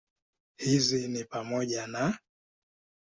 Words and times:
Hizi 0.57 1.07
ni 1.07 1.23
pamoja 1.23 1.87
na 1.87 2.19